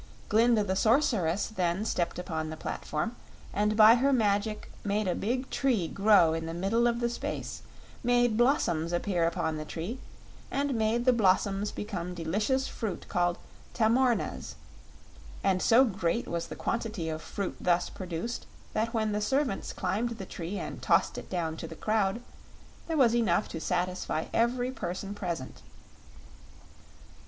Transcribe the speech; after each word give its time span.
Glinda 0.29 0.63
the 0.63 0.75
Sorceress 0.75 1.45
then 1.49 1.85
stepped 1.85 2.17
upon 2.17 2.49
the 2.49 2.57
platform, 2.57 3.15
and 3.53 3.77
by 3.77 3.93
her 3.93 4.11
magic 4.11 4.71
made 4.83 5.07
a 5.07 5.13
big 5.13 5.47
tree 5.51 5.87
grow 5.87 6.33
in 6.33 6.47
the 6.47 6.55
middle 6.55 6.87
of 6.87 7.01
the 7.01 7.07
space, 7.07 7.61
made 8.03 8.35
blossoms 8.35 8.93
appear 8.93 9.27
upon 9.27 9.57
the 9.57 9.63
tree, 9.63 9.99
and 10.49 10.73
made 10.73 11.05
the 11.05 11.13
blossoms 11.13 11.71
become 11.71 12.15
delicious 12.15 12.67
fruit 12.67 13.05
called 13.09 13.37
tamornas, 13.75 14.55
and 15.43 15.61
so 15.61 15.85
great 15.85 16.27
was 16.27 16.47
the 16.47 16.55
quantity 16.55 17.07
of 17.07 17.21
fruit 17.21 17.59
produced 17.93 18.47
that 18.73 18.95
when 18.95 19.11
the 19.11 19.21
servants 19.21 19.71
climbed 19.71 20.17
the 20.17 20.25
tree 20.25 20.57
and 20.57 20.81
tossed 20.81 21.19
it 21.19 21.29
down 21.29 21.55
to 21.55 21.67
the 21.67 21.75
crowd, 21.75 22.21
there 22.87 22.97
was 22.97 23.13
enough 23.15 23.47
to 23.47 23.61
satisfy 23.61 24.25
every 24.33 24.71
person 24.71 25.13
present. 25.13 25.61